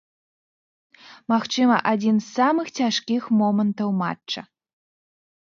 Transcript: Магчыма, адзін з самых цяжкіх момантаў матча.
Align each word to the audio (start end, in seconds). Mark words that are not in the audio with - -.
Магчыма, 1.33 1.75
адзін 1.91 2.15
з 2.21 2.27
самых 2.39 2.67
цяжкіх 2.81 3.29
момантаў 3.43 3.89
матча. 4.03 4.41